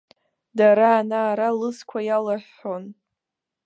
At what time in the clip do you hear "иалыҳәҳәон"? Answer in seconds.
2.03-2.83